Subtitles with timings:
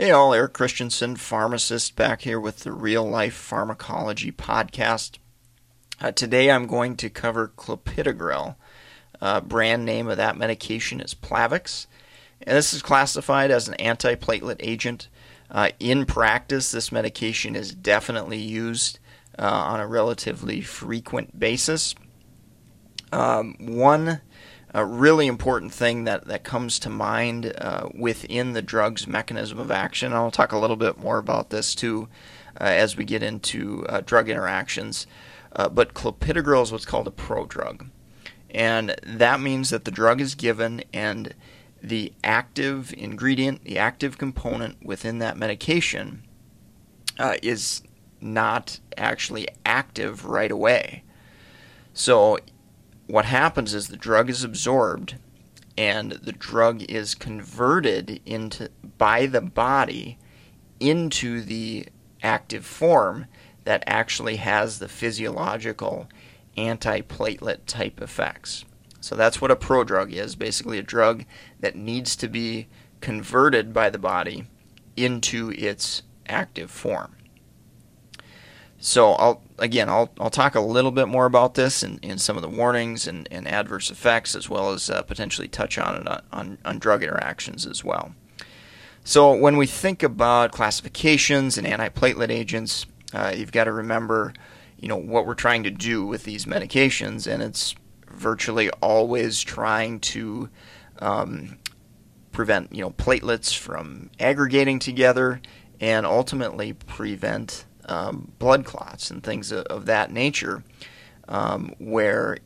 [0.00, 5.18] Hey, all, Eric Christensen, pharmacist, back here with the Real Life Pharmacology podcast.
[6.00, 8.54] Uh, today I'm going to cover clopidogrel.
[9.20, 11.88] Uh, brand name of that medication is Plavix.
[12.42, 15.08] And this is classified as an antiplatelet agent.
[15.50, 19.00] Uh, in practice, this medication is definitely used
[19.36, 21.96] uh, on a relatively frequent basis.
[23.10, 24.20] Um, one
[24.74, 29.70] uh, really important thing that, that comes to mind uh, within the drug's mechanism of
[29.70, 32.08] action, I'll talk a little bit more about this too
[32.60, 35.06] uh, as we get into uh, drug interactions,
[35.70, 37.88] but clopidogrel is what's called a prodrug.
[38.50, 41.34] And that means that the drug is given and
[41.82, 46.22] the active ingredient, the active component within that medication,
[47.18, 47.82] uh, is
[48.20, 51.04] not actually active right away.
[51.92, 52.38] So,
[53.08, 55.16] what happens is the drug is absorbed
[55.76, 60.18] and the drug is converted into by the body
[60.78, 61.86] into the
[62.22, 63.26] active form
[63.64, 66.08] that actually has the physiological
[66.56, 68.64] antiplatelet type effects.
[69.00, 71.24] So that's what a prodrug is basically a drug
[71.60, 72.68] that needs to be
[73.00, 74.44] converted by the body
[74.96, 77.14] into its active form.
[78.80, 82.36] So I'll again I'll I'll talk a little bit more about this in, in some
[82.36, 86.08] of the warnings and, and adverse effects as well as uh, potentially touch on it
[86.08, 88.14] on, on, on drug interactions as well.
[89.04, 94.34] So when we think about classifications and antiplatelet agents, uh, you've got to remember,
[94.78, 97.74] you know, what we're trying to do with these medications, and it's
[98.06, 100.50] virtually always trying to
[100.98, 101.58] um,
[102.32, 105.40] prevent you know platelets from aggregating together
[105.80, 110.62] and ultimately prevent um, blood clots and things of, of that nature
[111.28, 112.38] um, where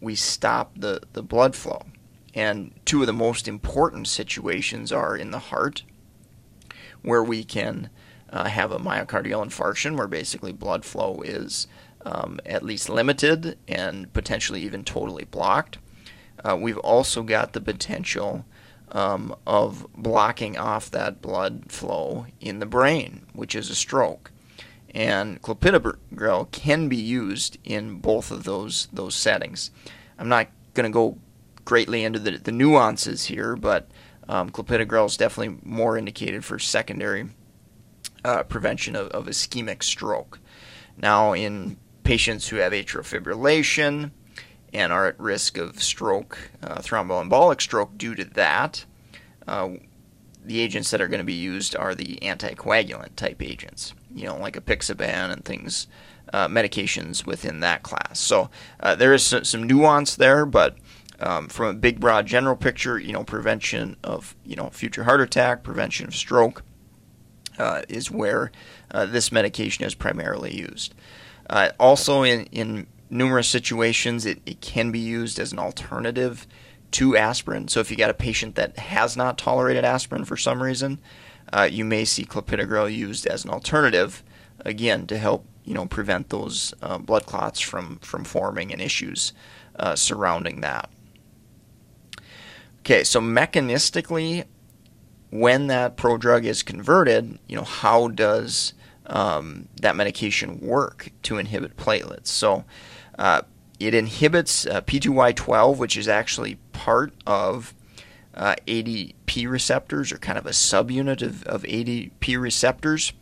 [0.00, 1.82] we stop the, the blood flow.
[2.34, 5.82] And two of the most important situations are in the heart,
[7.02, 7.90] where we can
[8.30, 11.66] uh, have a myocardial infarction, where basically blood flow is
[12.04, 15.78] um, at least limited and potentially even totally blocked.
[16.44, 18.44] Uh, we've also got the potential
[18.92, 24.30] um, of blocking off that blood flow in the brain, which is a stroke.
[24.92, 29.70] And clopidogrel can be used in both of those those settings.
[30.18, 31.18] I'm not going to go
[31.64, 33.88] greatly into the, the nuances here, but
[34.28, 37.28] um, clopidogrel is definitely more indicated for secondary
[38.24, 40.40] uh, prevention of, of ischemic stroke.
[40.96, 44.10] Now, in patients who have atrial fibrillation
[44.72, 48.84] and are at risk of stroke, uh, thromboembolic stroke due to that,
[49.46, 49.70] uh,
[50.50, 54.36] the agents that are going to be used are the anticoagulant type agents, you know,
[54.36, 55.86] like apixaban and things,
[56.32, 58.18] uh, medications within that class.
[58.18, 58.50] So
[58.80, 60.76] uh, there is some nuance there, but
[61.20, 65.20] um, from a big, broad, general picture, you know, prevention of you know future heart
[65.20, 66.64] attack, prevention of stroke,
[67.56, 68.50] uh, is where
[68.90, 70.96] uh, this medication is primarily used.
[71.48, 76.48] Uh, also, in, in numerous situations, it, it can be used as an alternative
[76.92, 77.68] to aspirin.
[77.68, 80.98] So, if you got a patient that has not tolerated aspirin for some reason,
[81.52, 84.22] uh, you may see clopidogrel used as an alternative,
[84.60, 89.32] again, to help you know prevent those uh, blood clots from from forming and issues
[89.78, 90.90] uh, surrounding that.
[92.80, 94.44] Okay, so mechanistically,
[95.30, 98.72] when that prodrug is converted, you know, how does
[99.10, 102.28] um, that medication work to inhibit platelets.
[102.28, 102.64] So
[103.18, 103.42] uh,
[103.80, 107.74] it inhibits uh, P2Y12, which is actually part of
[108.34, 113.14] uh, ADP receptors, or kind of a subunit of, of ADP receptors.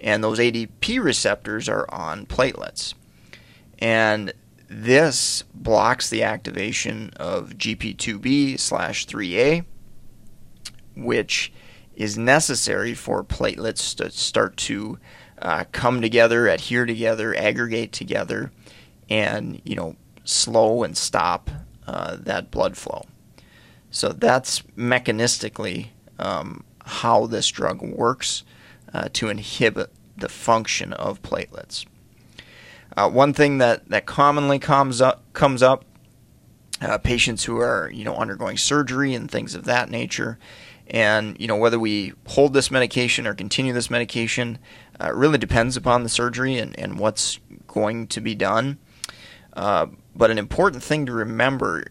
[0.00, 2.94] And those ADP receptors are on platelets.
[3.78, 4.34] And
[4.68, 9.64] this blocks the activation of GP2B slash 3A,
[10.96, 11.52] which
[11.94, 14.98] is necessary for platelets to start to
[15.40, 18.50] uh, come together, adhere together, aggregate together,
[19.08, 21.50] and you know slow and stop
[21.86, 23.04] uh, that blood flow.
[23.90, 28.42] So that's mechanistically um, how this drug works
[28.92, 31.84] uh, to inhibit the function of platelets.
[32.96, 35.84] Uh, one thing that, that commonly comes up comes up
[36.80, 40.38] uh, patients who are you know undergoing surgery and things of that nature
[40.86, 44.58] And you know whether we hold this medication or continue this medication
[45.00, 48.78] uh, really depends upon the surgery and, and what's going to be done.
[49.54, 51.86] Uh, but an important thing to remember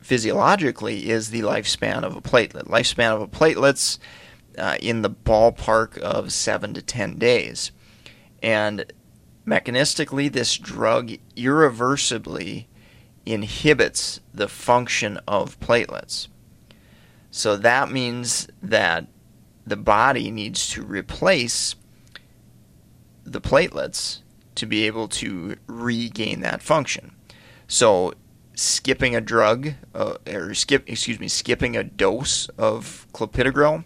[0.00, 2.68] physiologically is the lifespan of a platelet.
[2.68, 3.98] Lifespan of a platelet's
[4.56, 7.70] uh, in the ballpark of seven to ten days,
[8.42, 8.92] and
[9.46, 12.68] mechanistically, this drug irreversibly
[13.26, 16.28] inhibits the function of platelets.
[17.30, 19.06] So that means that
[19.66, 21.74] the body needs to replace
[23.24, 24.22] the platelets
[24.58, 27.12] to be able to regain that function.
[27.66, 28.14] So
[28.54, 33.84] skipping a drug uh, or skip excuse me skipping a dose of clopidogrel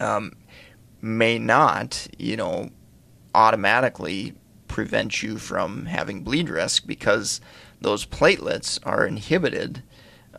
[0.00, 0.32] um,
[1.02, 2.70] may not you know
[3.34, 4.32] automatically
[4.68, 7.42] prevent you from having bleed risk because
[7.80, 9.82] those platelets are inhibited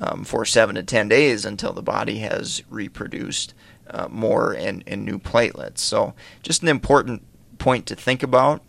[0.01, 3.53] um, for seven to ten days until the body has reproduced
[3.89, 5.79] uh, more and, and new platelets.
[5.79, 7.23] So, just an important
[7.57, 8.63] point to think about.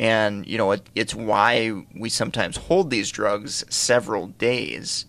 [0.00, 5.04] And, you know, it, it's why we sometimes hold these drugs several days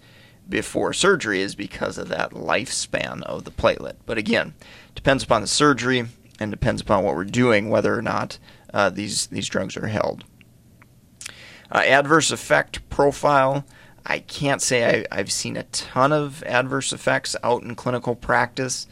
[0.50, 3.96] before surgery, is because of that lifespan of the platelet.
[4.06, 4.54] But again,
[4.94, 6.08] depends upon the surgery
[6.42, 8.38] and depends upon what we're doing whether or not
[8.74, 10.26] uh, these, these drugs are held.
[11.72, 13.66] Uh, adverse effect profile.
[14.06, 18.88] I can't say I, have seen a ton of adverse effects out in clinical practice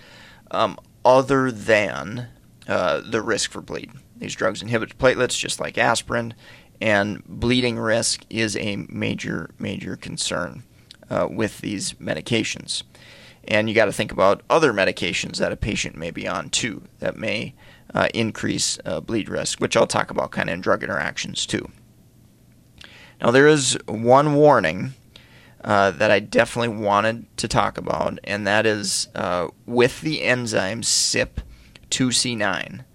[0.51, 2.29] um, other than
[2.69, 3.91] uh, the risk for bleed.
[4.19, 6.33] These drugs inhibit platelets just like aspirin,
[6.81, 10.63] and bleeding risk is a major, major concern
[11.09, 12.83] uh, with these medications.
[13.47, 16.83] And you got to think about other medications that a patient may be on too
[16.99, 17.55] that may
[17.93, 21.69] uh, increase uh, bleed risk, which I'll talk about kind of in drug interactions too.
[23.21, 24.93] Now, there is one warning
[25.63, 30.81] uh, that I definitely wanted to talk about, and that is uh, with the enzyme
[30.81, 32.85] CYP2C9.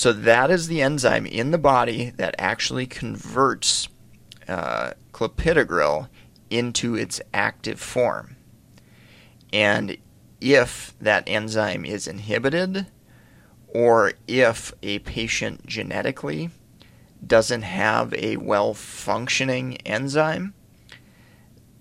[0.00, 3.86] So, that is the enzyme in the body that actually converts
[4.48, 6.08] uh, clopidogrel
[6.48, 8.36] into its active form.
[9.52, 9.98] And
[10.40, 12.86] if that enzyme is inhibited,
[13.68, 16.48] or if a patient genetically
[17.26, 20.54] doesn't have a well functioning enzyme,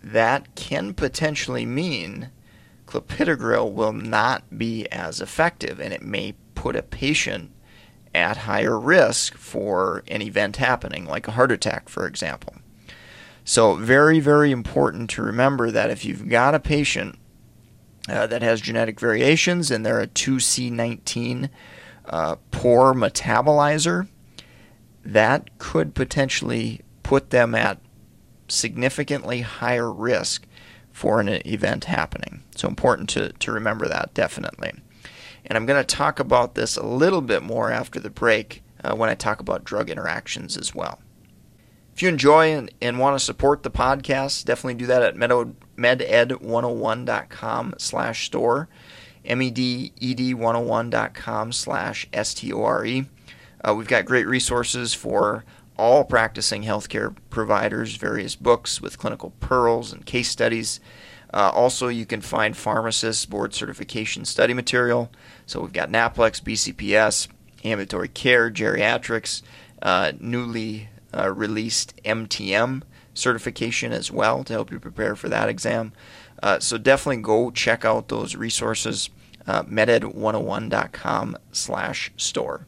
[0.04, 2.32] that can potentially mean
[2.86, 7.52] clopidogrel will not be as effective and it may put a patient
[8.14, 12.56] at higher risk for an event happening, like a heart attack, for example.
[13.44, 17.18] So, very, very important to remember that if you've got a patient
[18.08, 21.50] uh, that has genetic variations and they're a 2C19
[22.06, 24.08] uh, poor metabolizer,
[25.04, 27.80] that could potentially put them at
[28.48, 30.46] significantly higher risk
[30.92, 32.44] for an event happening.
[32.56, 34.74] So important to, to remember that definitely.
[35.46, 38.96] And I'm going to talk about this a little bit more after the break uh,
[38.96, 41.00] when I talk about drug interactions as well.
[41.94, 47.74] If you enjoy and, and want to support the podcast, definitely do that at meded101.com
[47.78, 48.70] slash store,
[49.26, 53.06] meded101.com slash S-T-O-R-E.
[53.68, 55.44] Uh, we've got great resources for
[55.78, 60.80] all practicing healthcare providers, various books with clinical pearls and case studies.
[61.34, 65.12] Uh, also, you can find pharmacists board certification study material.
[65.46, 67.28] So we've got NAPLEX, BCPS,
[67.64, 69.42] ambulatory care, geriatrics,
[69.82, 72.82] uh, newly uh, released MTM
[73.14, 75.92] certification as well to help you prepare for that exam.
[76.42, 79.10] Uh, so definitely go check out those resources.
[79.48, 82.68] Uh, meded101.com slash store.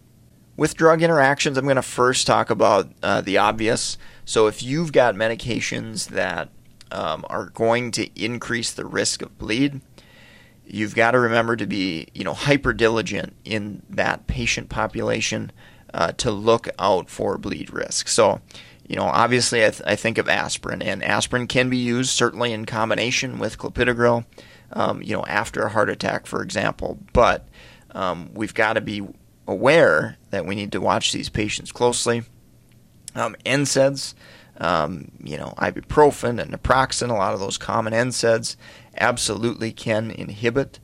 [0.57, 3.99] With drug interactions, I'm going to first talk about uh, the obvious.
[4.25, 6.49] So, if you've got medications that
[6.91, 9.81] um, are going to increase the risk of bleed,
[10.65, 15.51] you've got to remember to be, you know, hyper diligent in that patient population
[15.93, 18.07] uh, to look out for bleed risk.
[18.07, 18.41] So,
[18.87, 22.53] you know, obviously, I, th- I, think of aspirin, and aspirin can be used certainly
[22.53, 24.25] in combination with clopidogrel,
[24.73, 26.99] um, you know, after a heart attack, for example.
[27.13, 27.47] But
[27.91, 29.03] um, we've got to be
[29.47, 32.23] aware that we need to watch these patients closely.
[33.15, 34.13] Um, NSAIDs,
[34.61, 38.55] um, you know, ibuprofen and naproxen, a lot of those common NSAIDs,
[38.95, 40.79] absolutely can inhibit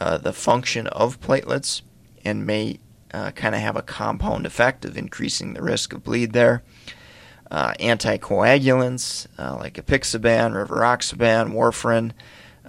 [0.00, 1.82] uh, the function of platelets
[2.24, 2.80] and may
[3.14, 6.62] uh, kind of have a compound effect of increasing the risk of bleed there.
[7.52, 12.12] Uh, anticoagulants uh, like apixaban, rivaroxaban, warfarin,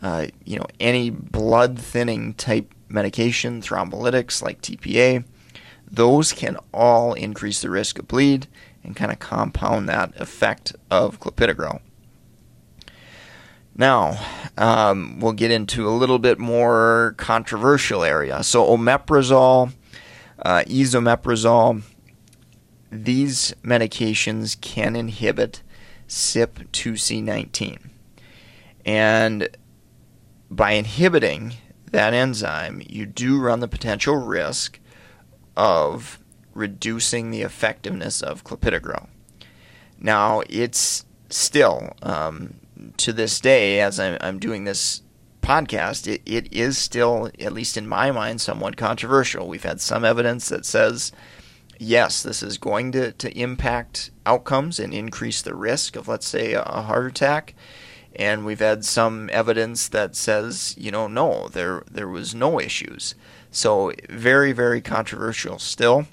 [0.01, 5.23] uh, you know, any blood thinning type medication, thrombolytics like TPA,
[5.89, 8.47] those can all increase the risk of bleed
[8.83, 11.81] and kind of compound that effect of clopidogrel.
[13.75, 14.19] Now,
[14.57, 18.43] um, we'll get into a little bit more controversial area.
[18.43, 19.73] So, omeprazole,
[20.39, 21.83] uh, esomeprazole,
[22.91, 25.63] these medications can inhibit
[26.09, 27.89] CYP2C19.
[28.85, 29.47] And
[30.49, 31.53] by inhibiting
[31.91, 34.79] that enzyme, you do run the potential risk
[35.55, 36.19] of
[36.53, 39.07] reducing the effectiveness of clopidogrel.
[39.99, 42.55] Now, it's still, um,
[42.97, 45.01] to this day, as I'm, I'm doing this
[45.41, 49.47] podcast, it, it is still, at least in my mind, somewhat controversial.
[49.47, 51.11] We've had some evidence that says,
[51.79, 56.53] yes, this is going to, to impact outcomes and increase the risk of, let's say,
[56.53, 57.55] a heart attack.
[58.15, 63.15] And we've had some evidence that says, you know, no, there there was no issues.
[63.51, 66.07] So very, very controversial still.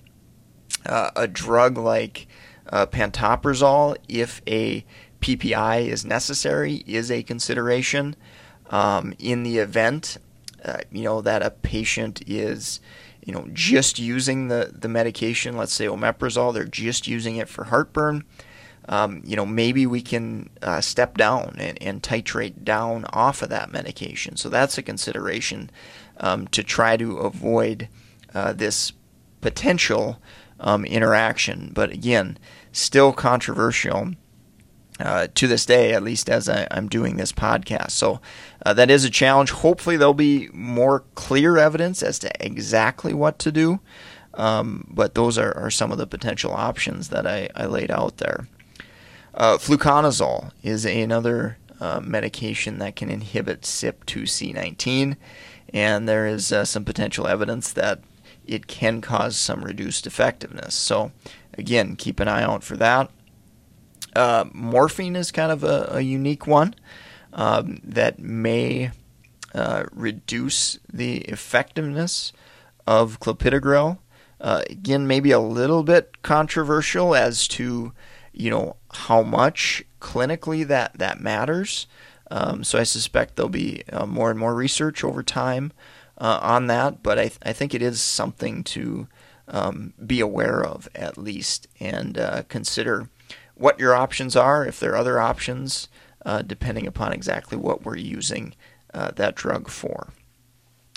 [0.89, 2.27] Uh, a drug like
[2.71, 4.85] uh, pantoprazole, if a
[5.21, 8.17] PPI is necessary, is a consideration.
[8.71, 10.19] Um, in the event,
[10.65, 12.81] uh, you know, that a patient is,
[13.25, 17.65] you know, just using the, the medication, let's say omeprazole, they're just using it for
[17.65, 18.25] heartburn,
[18.89, 23.51] um, you know, maybe we can uh, step down and, and, titrate down off of
[23.51, 24.37] that medication.
[24.37, 25.71] So that's a consideration
[26.21, 27.89] um, to try to avoid
[28.35, 28.93] uh, this
[29.43, 30.19] potential
[30.61, 31.73] um, interaction.
[31.75, 32.39] But again,
[32.73, 34.13] still controversial
[35.01, 37.93] uh, to this day, at least as I, am doing this podcast.
[37.93, 38.21] So
[38.65, 39.51] uh, that is a challenge.
[39.51, 43.81] Hopefully, there'll be more clear evidence as to exactly what to do.
[44.35, 48.19] Um, but those are, are, some of the potential options that I, I laid out
[48.19, 48.47] there.
[49.35, 55.17] Uh, fluconazole is another uh, medication that can inhibit CYP2C19,
[55.73, 58.01] and there is uh, some potential evidence that
[58.49, 60.75] it can cause some reduced effectiveness.
[60.75, 61.13] So,
[61.57, 63.11] again, keep an eye out for that.
[64.17, 66.75] Uh, morphine is kind of a, a unique one
[67.33, 68.91] um, that may
[69.55, 72.33] uh, reduce the effectiveness
[72.87, 73.99] of clopidogrel.
[74.41, 77.93] Uh, again, maybe a little bit controversial as to
[78.33, 81.87] you know how much clinically that that matters.
[82.31, 85.73] Um, so I suspect there'll be uh, more and more research over time
[86.19, 89.09] uh, on that, but I, th- I think it is something to
[89.47, 93.09] um, be aware of at least and uh, consider
[93.55, 95.89] what your options are, if there are other options,
[96.25, 98.55] uh, depending upon exactly what we're using
[98.95, 100.13] uh, that drug for.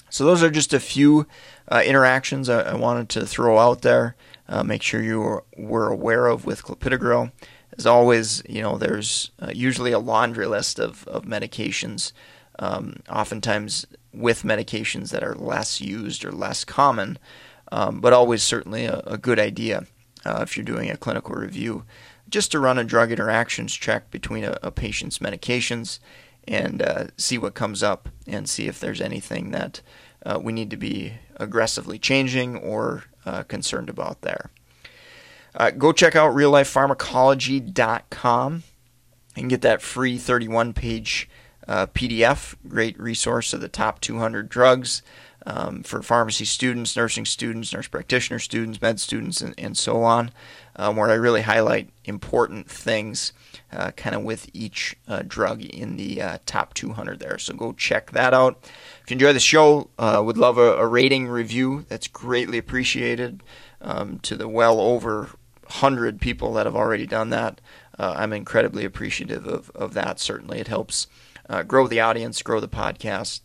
[0.09, 1.25] So, those are just a few
[1.69, 4.15] uh, interactions I, I, wanted to throw out there.
[4.49, 7.31] Uh, make sure you were, aware of with clopidogrel.
[7.77, 12.11] As always, you know, there's usually a laundry list of, of medications,
[12.59, 17.17] um, oftentimes with medications that are less used or less common,
[17.71, 19.85] um, but always certainly a, a good idea
[20.25, 21.85] uh, if you're doing a clinical review
[22.31, 25.99] just to run a drug interactions check between a, a patient's medications
[26.47, 29.81] and uh, see what comes up and see if there's anything that
[30.25, 34.49] uh, we need to be aggressively changing or uh, concerned about there.
[35.53, 38.63] Uh, go check out reallifepharmacology.com
[39.35, 41.29] and get that free 31 page
[41.67, 42.55] uh, PDF.
[42.67, 45.01] Great resource of the top 200 drugs
[45.45, 50.31] um, for pharmacy students, nursing students, nurse practitioner students, med students, and, and so on,
[50.75, 53.33] um, where I really highlight important things
[53.71, 57.37] uh, kind of with each uh, drug in the uh, top 200 there.
[57.37, 58.59] So go check that out.
[59.03, 61.85] If you enjoy the show, uh, would love a, a, rating review.
[61.89, 63.41] That's greatly appreciated
[63.81, 65.29] um, to the well over
[65.63, 67.61] 100 people that have already done that.
[67.97, 70.19] Uh, I'm incredibly appreciative of, of that.
[70.19, 71.07] Certainly, it helps
[71.51, 73.41] uh, grow the audience, grow the podcast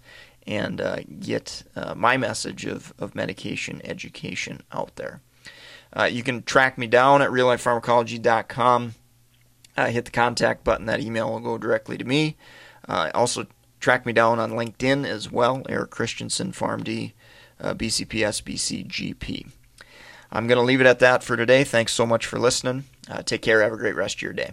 [0.47, 5.21] and uh, get uh, my message of, of medication education out there.
[5.93, 8.95] Uh, you can track me down at reallifepharmacology.com.
[9.77, 10.87] Uh, hit the contact button.
[10.87, 12.37] That email will go directly to me.
[12.89, 13.47] Uh, also,
[13.81, 15.63] track me down on LinkedIn as well.
[15.69, 17.13] Eric Christensen, PharmD,
[17.61, 19.51] uh, BCPS, BCGP.
[20.31, 21.65] I'm going to leave it at that for today.
[21.65, 22.85] Thanks so much for listening.
[23.25, 23.63] Take care.
[23.63, 24.53] Have a great rest of your day.